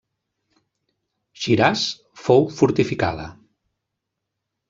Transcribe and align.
Shiraz 1.41 1.83
fou 2.23 2.49
fortificada. 2.61 3.27